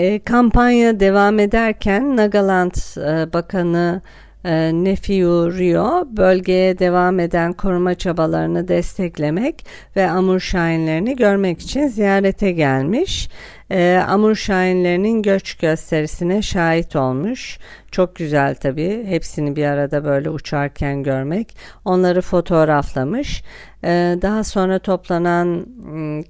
E, 0.00 0.18
kampanya 0.18 1.00
devam 1.00 1.38
ederken 1.38 2.16
Nagaland 2.16 2.74
e, 2.96 3.32
Bakanı 3.32 4.02
e, 4.44 4.70
Nefiu 4.84 5.58
Rio 5.58 6.08
bölgeye 6.16 6.78
devam 6.78 7.20
eden 7.20 7.52
koruma 7.52 7.94
çabalarını 7.94 8.68
desteklemek 8.68 9.66
ve 9.96 10.10
Amur 10.10 10.40
Şahinlerini 10.40 11.16
görmek 11.16 11.60
için 11.60 11.88
ziyarete 11.88 12.52
gelmiş. 12.52 13.28
E, 13.70 14.02
Amur 14.08 14.34
Şahinlerinin 14.34 15.22
göç 15.22 15.54
gösterisine 15.54 16.42
şahit 16.42 16.96
olmuş. 16.96 17.58
Çok 17.90 18.16
güzel 18.16 18.54
tabii 18.54 19.04
hepsini 19.06 19.56
bir 19.56 19.64
arada 19.64 20.04
böyle 20.04 20.30
uçarken 20.30 21.02
görmek. 21.02 21.56
Onları 21.84 22.20
fotoğraflamış. 22.20 23.42
Ee, 23.84 24.18
daha 24.22 24.44
sonra 24.44 24.78
toplanan 24.78 25.66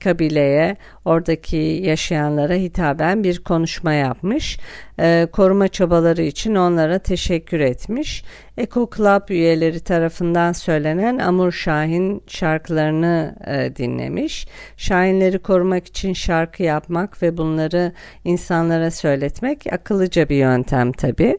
kabileye, 0.01 0.77
oradaki 1.05 1.57
yaşayanlara 1.57 2.55
hitaben 2.55 3.25
bir 3.25 3.45
konuşma 3.45 3.93
yapmış. 3.93 4.59
Ee, 5.01 5.29
koruma 5.33 5.69
çabaları 5.69 6.23
için 6.23 6.55
onlara 6.55 6.99
teşekkür 6.99 7.61
etmiş. 7.61 8.25
Eko 8.61 8.91
Club 8.97 9.29
üyeleri 9.31 9.81
tarafından 9.81 10.53
söylenen 10.53 11.19
Amur 11.19 11.53
Şahin 11.53 12.23
şarkılarını 12.27 13.37
e, 13.47 13.77
dinlemiş. 13.77 14.47
Şahinleri 14.77 15.39
korumak 15.39 15.87
için 15.87 16.13
şarkı 16.13 16.63
yapmak 16.63 17.23
ve 17.23 17.37
bunları 17.37 17.93
insanlara 18.25 18.91
söyletmek 18.91 19.73
akıllıca 19.73 20.29
bir 20.29 20.37
yöntem 20.37 20.93
tabii. 20.93 21.39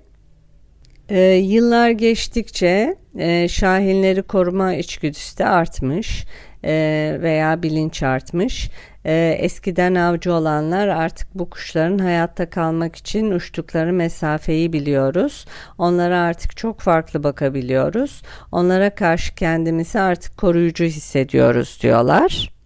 E, 1.10 1.20
yıllar 1.34 1.90
geçtikçe 1.90 2.96
e, 3.18 3.48
şahinleri 3.48 4.24
koruma 4.24 4.74
içgüdüsü 4.74 5.38
de 5.38 5.46
artmış 5.46 6.26
e, 6.64 6.74
veya 7.22 7.64
bilinç 7.64 8.04
artmış. 8.04 8.70
E, 9.06 9.38
eskiden 9.40 9.96
avcı 9.96 10.34
olanlar 10.34 10.88
artık 10.88 11.28
bu 11.36 11.50
kuşların 11.50 11.98
hayatta 11.98 12.50
kalmak 12.50 12.96
için 12.96 13.32
uçtukları 13.32 13.94
mesafeyi 13.94 14.74
biliyoruz. 14.74 15.46
Onlara 15.78 16.20
artık 16.20 16.58
çok 16.58 16.80
farklı 16.80 17.24
bakabiliyoruz. 17.24 18.22
Onlara 18.52 18.96
karşı 18.96 19.36
kendimizi 19.36 20.00
artık 20.00 20.38
koruyucu 20.38 20.84
hissediyoruz 20.84 21.80
diyorlar. 21.82 22.61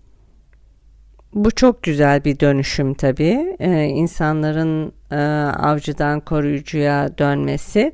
Bu 1.35 1.51
çok 1.51 1.83
güzel 1.83 2.23
bir 2.23 2.39
dönüşüm 2.39 2.93
tabii. 2.93 3.55
Ee, 3.59 3.83
insanların 3.83 4.93
e, 5.11 5.15
avcıdan 5.59 6.19
koruyucuya 6.19 7.17
dönmesi. 7.17 7.93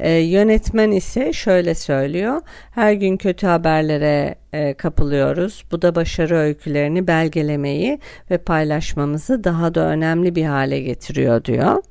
Ee, 0.00 0.10
yönetmen 0.12 0.90
ise 0.90 1.32
şöyle 1.32 1.74
söylüyor. 1.74 2.40
Her 2.70 2.92
gün 2.92 3.16
kötü 3.16 3.46
haberlere 3.46 4.34
e, 4.52 4.74
kapılıyoruz. 4.74 5.64
Bu 5.72 5.82
da 5.82 5.94
başarı 5.94 6.36
öykülerini 6.36 7.06
belgelemeyi 7.06 7.98
ve 8.30 8.38
paylaşmamızı 8.38 9.44
daha 9.44 9.74
da 9.74 9.88
önemli 9.88 10.34
bir 10.34 10.44
hale 10.44 10.80
getiriyor 10.80 11.44
diyor. 11.44 11.82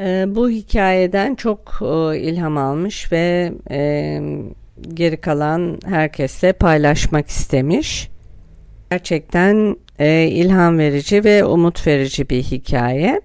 Ee, 0.00 0.24
bu 0.28 0.50
hikayeden 0.50 1.34
çok 1.34 1.78
e, 1.82 2.18
ilham 2.18 2.56
almış 2.58 3.12
ve 3.12 3.52
e, 3.70 4.20
geri 4.94 5.16
kalan 5.16 5.78
herkesle 5.84 6.52
paylaşmak 6.52 7.28
istemiş. 7.28 8.11
Gerçekten 8.92 9.76
e, 9.98 10.22
ilham 10.22 10.78
verici 10.78 11.24
ve 11.24 11.44
umut 11.44 11.86
verici 11.86 12.30
bir 12.30 12.42
hikaye. 12.42 13.20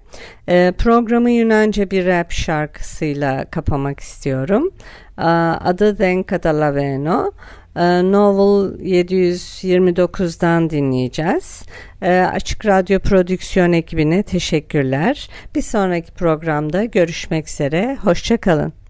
E, 0.48 0.72
programı 0.78 1.30
Yunanca 1.30 1.90
bir 1.90 2.06
rap 2.06 2.32
şarkısıyla 2.32 3.44
kapamak 3.44 4.00
istiyorum. 4.00 4.70
E, 5.18 5.22
adı 5.22 5.98
Den 5.98 6.24
Catalaveno. 6.30 7.32
E, 7.76 7.82
Novel 8.12 8.78
729'dan 8.80 10.70
dinleyeceğiz. 10.70 11.62
E, 12.02 12.20
Açık 12.20 12.66
Radyo 12.66 12.98
Prodüksiyon 12.98 13.72
ekibine 13.72 14.22
teşekkürler. 14.22 15.30
Bir 15.54 15.62
sonraki 15.62 16.12
programda 16.12 16.84
görüşmek 16.84 17.48
üzere. 17.48 17.98
Hoşçakalın. 18.02 18.87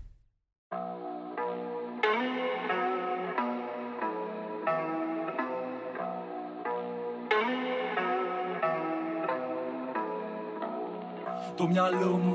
mi 11.69 11.77
allumo, 11.77 12.35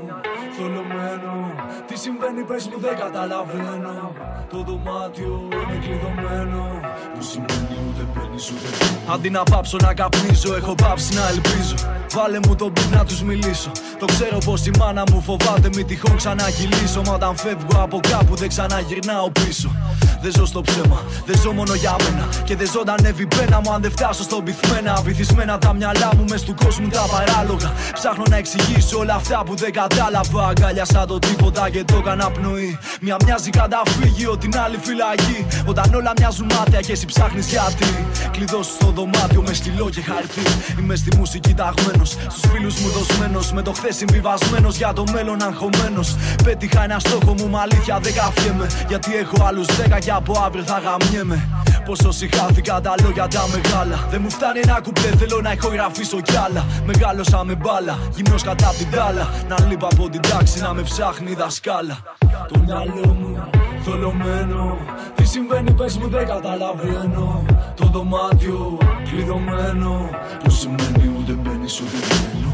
solo 0.56 0.84
meno. 0.84 1.53
Τι 1.94 2.00
συμβαίνει 2.00 2.42
πες 2.42 2.68
μου 2.68 2.80
δεν 2.80 2.96
καταλαβαίνω 2.98 4.12
Το 4.50 4.62
δωμάτιο 4.66 5.48
είναι 5.50 5.78
κλειδωμένο 5.84 6.80
Που 7.14 7.22
σημαίνει 7.22 7.76
ούτε 7.88 8.02
μπαίνεις 8.14 8.50
ούτε 8.50 9.12
Αντί 9.12 9.30
να 9.30 9.42
πάψω 9.42 9.76
να 9.82 9.94
καπνίζω 9.94 10.54
έχω 10.54 10.74
πάψει 10.74 11.14
να 11.14 11.28
ελπίζω 11.28 11.74
Βάλε 12.14 12.38
μου 12.46 12.54
τον 12.56 12.72
beat 12.76 12.90
να 12.90 13.04
τους 13.04 13.22
μιλήσω 13.22 13.70
Το 13.98 14.04
ξέρω 14.06 14.38
πως 14.44 14.66
η 14.66 14.70
μάνα 14.78 15.02
μου 15.12 15.20
φοβάται 15.20 15.68
μη 15.74 15.84
τυχόν 15.84 16.16
ξανακυλήσω 16.16 17.02
Μα 17.06 17.14
όταν 17.14 17.36
φεύγω 17.36 17.82
από 17.82 18.00
κάπου 18.10 18.34
δεν 18.34 18.48
ξαναγυρνάω 18.48 19.30
πίσω 19.30 19.70
δεν 20.24 20.32
ζω 20.36 20.46
στο 20.46 20.60
ψέμα, 20.60 21.02
δεν 21.26 21.40
ζω 21.40 21.52
μόνο 21.52 21.74
για 21.74 21.96
μένα. 22.02 22.28
Και 22.44 22.56
δεν 22.56 22.68
ζωντανεύει 22.70 23.26
πένα 23.26 23.60
μου 23.60 23.72
αν 23.72 23.80
δεν 23.82 23.90
φτάσω 23.90 24.22
στον 24.22 24.44
πυθμένα. 24.44 25.00
Βυθισμένα 25.04 25.58
τα 25.58 25.72
μυαλά 25.74 26.10
μου 26.16 26.24
μες 26.30 26.42
του 26.42 26.54
κόσμου 26.64 26.88
τα 26.88 27.04
παράλογα. 27.12 27.72
Ψάχνω 27.92 28.24
να 28.30 28.36
εξηγήσω 28.36 28.98
όλα 28.98 29.14
αυτά 29.14 29.42
που 29.46 29.54
δεν 29.56 29.72
κατάλαβα. 29.72 30.46
Αγκάλιασα 30.48 31.06
το 31.06 31.18
τίποτα 31.18 31.70
και 31.70 31.83
το 31.84 31.96
έκανα 31.96 32.30
πνοή. 32.30 32.78
Μια 33.00 33.16
μοιάζει 33.24 33.50
καταφύγιο, 33.50 34.36
την 34.36 34.58
άλλη 34.58 34.78
φυλακή. 34.82 35.46
Όταν 35.66 35.94
όλα 35.94 36.12
μοιάζουν 36.18 36.46
μάτια 36.58 36.80
και 36.80 36.92
εσύ 36.92 37.06
ψάχνεις 37.06 37.48
γιατί. 37.48 38.06
Κλειδώσου 38.30 38.72
στο 38.72 38.90
δωμάτιο 38.96 39.42
με 39.46 39.52
στυλό 39.52 39.90
και 39.90 40.00
χαρτί. 40.00 40.42
Είμαι 40.78 40.96
στη 40.96 41.16
μουσική 41.16 41.54
ταγμένος, 41.54 42.10
στους 42.10 42.50
φίλους 42.50 42.74
μου 42.80 42.88
δοσμένος. 42.88 43.52
Με 43.52 43.62
το 43.62 43.72
χθες 43.72 43.96
συμβιβασμένος 43.96 44.76
για 44.76 44.92
το 44.92 45.04
μέλλον 45.12 45.42
αγχωμένος. 45.42 46.16
Πέτυχα 46.44 46.84
ένα 46.84 46.98
στόχο 46.98 47.34
μου, 47.38 47.48
μα 47.48 47.60
αλήθεια 47.60 47.98
δεν 48.02 48.14
καφιέμαι. 48.14 48.66
Γιατί 48.88 49.16
έχω 49.16 49.44
άλλους 49.44 49.66
δέκα 49.76 49.98
και 49.98 50.10
από 50.10 50.42
αύριο 50.44 50.64
θα 50.64 50.78
γαμιέμαι. 50.84 51.48
Πόσο 51.84 52.10
συχάθηκα 52.12 52.80
τα 52.80 52.94
λόγια 53.02 53.28
τα 53.28 53.44
μεγάλα. 53.52 54.06
Δεν 54.10 54.20
μου 54.22 54.30
φτάνει 54.30 54.60
ένα 54.62 54.80
κουπλέ, 54.80 55.10
θέλω 55.18 55.40
να 55.40 55.52
ηχογραφήσω 55.52 56.20
κι 56.20 56.36
άλλα. 56.36 56.66
Μεγάλωσα 56.86 57.44
με 57.44 57.54
μπάλα, 57.54 57.98
γυμνός 58.14 58.42
κατά 58.42 58.74
την 58.78 58.90
τάλα. 58.90 59.30
Να 59.48 59.56
λείπω 59.68 59.86
από 59.86 60.08
την 60.08 60.20
τάξη, 60.20 60.60
να 60.60 60.74
με 60.74 60.82
ψάχνει 60.82 61.30
η 61.30 61.34
δασκάλα. 61.74 61.98
Το 62.52 62.58
μυαλό 62.58 63.14
μου 63.20 63.48
θολωμένο. 63.84 64.76
Τι 65.14 65.24
συμβαίνει, 65.26 65.72
πες 65.72 65.96
μου 65.98 66.08
δεν 66.08 66.26
καταλαβαίνω. 66.26 67.44
Το 67.74 67.86
δωμάτιο 67.86 68.78
κλειδωμένο. 69.10 70.10
Που 70.44 70.50
σημαίνει 70.50 71.10
ούτε 71.18 71.32
μπαίνεις 71.32 71.80
ούτε 71.80 71.96
βγαίνω. 71.96 72.52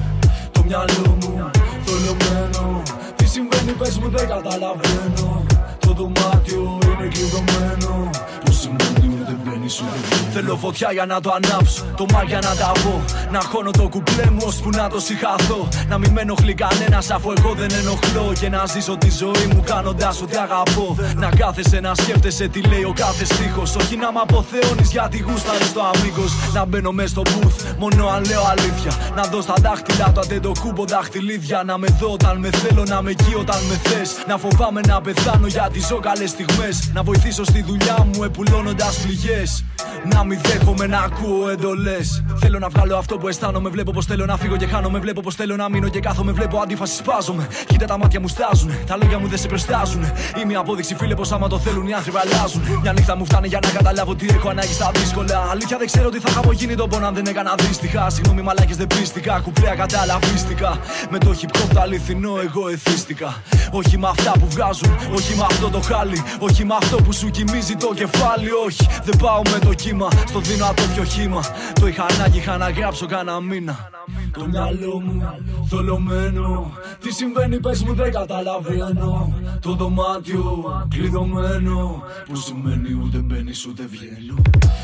Το 0.52 0.62
μυαλό 0.66 1.16
μου 1.20 1.50
θολωμένο. 1.84 2.82
Τι 3.16 3.26
συμβαίνει, 3.26 3.72
πες 3.72 3.98
μου 3.98 4.08
δεν 4.08 4.28
καταλαβαίνω. 4.28 5.44
Το 5.78 5.92
δωμάτιο 5.92 6.78
είναι 7.00 7.08
κλειδωμένο 7.08 8.10
Που 8.44 8.52
σημαίνει 8.52 9.18
ούτε 9.20 9.36
μπαίνεις 9.44 9.80
ούτε 9.80 10.30
Θέλω 10.32 10.56
φωτιά 10.56 10.92
για 10.92 11.06
να 11.06 11.20
το 11.20 11.30
ανάψω 11.30 11.84
Το 11.96 12.06
μα 12.12 12.22
για 12.22 12.38
να 12.38 12.54
τα 12.54 12.72
πω 12.82 13.04
Να 13.30 13.40
χώνω 13.40 13.70
το 13.70 13.88
κουπλέ 13.88 14.30
μου 14.30 14.44
ώσπου 14.46 14.70
να 14.70 14.88
το 14.88 15.00
συγχαθώ. 15.00 15.68
Να 15.88 15.98
μην 15.98 16.10
με 16.12 16.20
ενοχλεί 16.20 16.54
κανένας 16.54 17.10
αφού 17.10 17.32
εγώ 17.38 17.54
δεν 17.54 17.70
ενοχλώ. 17.80 18.32
Και 18.40 18.48
να 18.48 18.66
ζήσω 18.66 18.96
τη 18.96 19.10
ζωή 19.10 19.46
μου 19.54 19.62
κάνοντας 19.64 20.22
ό,τι 20.22 20.36
αγαπώ. 20.36 20.96
Να 21.16 21.28
κάθεσαι 21.28 21.80
να 21.80 21.94
σκέφτεσαι 21.94 22.48
τι 22.48 22.60
λέει 22.60 22.84
ο 22.84 22.92
κάθε 22.96 23.24
στίχος. 23.24 23.76
Όχι 23.76 23.96
να 23.96 24.12
μ' 24.12 24.18
αποθεώνεις 24.18 24.90
γιατί 24.90 25.18
γούσταρες 25.18 25.72
το 25.72 25.80
αμίγκος 25.94 26.32
Να 26.54 26.64
μπαίνω 26.64 26.92
μες 26.92 27.10
στο 27.10 27.22
booth 27.24 27.58
μόνο 27.78 28.06
αν 28.06 28.24
λέω 28.24 28.44
αλήθεια. 28.50 28.92
Να 29.16 29.22
δω 29.22 29.40
στα 29.40 29.54
δάχτυλα 29.60 30.12
το 30.12 30.20
αντεντοκούμπο 30.20 30.84
δαχτυλίδια 30.84 31.62
Να 31.66 31.78
με 31.78 31.86
δω 32.00 32.12
όταν 32.12 32.38
με 32.38 32.50
θέλω 32.50 32.84
να 32.84 33.02
με 33.02 33.10
εκεί 33.10 33.34
όταν 33.38 33.60
με 33.68 33.76
θες. 33.88 34.10
Να 34.26 34.36
φοβάμαι 34.38 34.80
να 34.86 35.00
πεθάνω 35.00 35.46
γιατί 35.46 35.80
ζω 35.88 35.98
καλές 35.98 36.30
στιγμές. 36.30 36.89
Να 36.92 37.02
βοηθήσω 37.02 37.44
στη 37.44 37.62
δουλειά 37.62 38.06
μου 38.12 38.24
επουλώνοντας 38.24 38.98
πληγέ. 38.98 39.42
Να 40.12 40.24
μην 40.24 40.38
δέχομαι 40.42 40.86
να 40.86 40.98
ακούω 40.98 41.48
εντολές. 41.48 42.24
Θέλω 42.36 42.58
να 42.58 42.68
βγάλω 42.68 42.96
αυτό 42.96 43.18
που 43.18 43.28
αισθάνομαι. 43.28 43.68
Βλέπω 43.68 43.92
πως 43.92 44.06
θέλω 44.06 44.24
να 44.26 44.36
φύγω 44.36 44.56
και 44.56 44.66
χάνομαι. 44.66 44.98
Βλέπω 44.98 45.20
πως 45.20 45.34
θέλω 45.34 45.56
να 45.56 45.68
μείνω 45.68 45.88
και 45.88 46.00
κάθομαι. 46.00 46.32
Βλέπω 46.32 46.58
αντίφαση 46.58 46.96
σπάζομαι. 46.96 47.48
Κοίτα 47.66 47.86
τα 47.86 47.98
μάτια 47.98 48.20
μου 48.20 48.28
στάζουν. 48.28 48.72
Τα 48.86 48.96
λόγια 48.96 49.18
μου 49.18 49.28
δεν 49.28 49.38
σε 49.38 49.48
προστάζουν. 49.48 50.04
Είμαι 50.42 50.54
απόδειξη, 50.54 50.94
φίλε, 50.94 51.14
πως 51.14 51.32
άμα 51.32 51.48
το 51.48 51.58
θέλουν 51.58 51.86
οι 51.88 51.92
άνθρωποι 51.92 52.18
αλλάζουν. 52.18 52.62
Μια 52.82 52.92
νύχτα 52.92 53.16
μου 53.16 53.24
φτάνει 53.24 53.48
για 53.48 53.58
να 53.62 53.70
καταλάβω 53.70 54.14
τι 54.14 54.26
έχω 54.30 54.48
ανάγκη 54.48 54.72
στα 54.72 54.90
δύσκολα. 54.94 55.48
Αλήθεια 55.50 55.76
δεν 55.78 55.86
ξέρω 55.86 56.08
τι 56.08 56.18
θα 56.20 56.30
είχα 56.30 56.52
γίνει 56.52 56.74
τον 56.74 56.88
πόνο 56.88 57.06
αν 57.06 57.14
δεν 57.14 57.26
έκανα 57.26 57.54
δύστιχα. 57.58 58.10
Συγγνώμη, 58.10 58.42
μαλάκες 58.42 58.76
δεν 58.76 58.86
πίστηκα. 58.86 59.40
Κουπλέα 59.44 59.74
καταλαβίστηκα. 59.74 60.78
Με 61.10 61.18
το 61.18 61.34
hip 61.40 61.56
hop 61.56 61.68
το 61.74 61.80
αληθινό 61.80 62.32
εγώ 62.46 62.68
εθίστηκα. 62.68 63.42
Όχι 63.70 63.98
με 63.98 64.08
αυτά 64.08 64.32
που 64.32 64.46
βγάζουν, 64.48 64.96
όχι 65.14 65.36
με 65.36 65.44
αυτό 65.50 65.70
το 65.70 65.80
χάλι. 65.80 66.22
Όχι 66.38 66.64
με 66.64 66.74
αυτό 66.82 66.96
που 66.96 67.12
σου 67.12 67.28
κοιμίζει 67.30 67.74
το 67.74 67.90
κεφάλι. 67.94 68.50
Όχι, 68.66 68.86
δεν 69.04 69.16
πάω 69.22 69.42
με 69.52 69.58
το 69.66 69.72
κύμα. 69.74 70.08
Στο 70.28 70.38
δίνω 70.40 70.66
από 70.66 70.82
πιο 70.94 71.04
χήμα. 71.04 71.42
Το 71.80 71.86
είχα 71.86 72.06
ανάγκη, 72.12 72.38
είχα 72.38 72.56
να 72.56 72.70
γράψω 72.70 73.06
κάνα 73.06 73.40
μήνα. 73.40 73.90
Το 74.32 74.46
μυαλό 74.46 75.00
μου 75.04 75.14
θολωμένο. 75.68 76.72
Τι 77.02 77.12
συμβαίνει, 77.12 77.60
πες 77.60 77.82
μου 77.82 77.94
δεν 77.94 78.12
καταλαβαίνω. 78.12 79.32
Το 79.60 79.74
δωμάτιο 79.74 80.44
κλειδωμένο. 80.88 82.02
Που 82.26 82.36
σημαίνει 82.36 83.00
ούτε 83.04 83.18
μπαίνεις 83.18 83.66
ούτε 83.66 83.82
βγαίνω. 83.92 84.36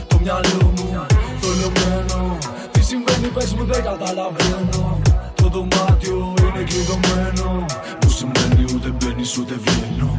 Το 0.06 0.18
μυαλό 0.22 0.72
μου 0.76 1.06
θολωμένο. 1.40 2.38
Τι 2.70 2.82
συμβαίνει, 2.82 3.28
πες 3.34 3.54
μου 3.54 3.64
δεν 3.64 3.82
καταλαβαίνω. 3.82 5.00
Το 5.34 5.48
δωμάτιο 5.48 6.34
είναι 6.38 6.62
κλειδωμένο. 6.68 7.64
Που 8.00 8.08
σημαίνει 8.10 8.64
ούτε 8.74 8.88
μπαίνεις 8.98 9.38
ούτε 9.38 9.54
βγαίνω. 9.64 10.18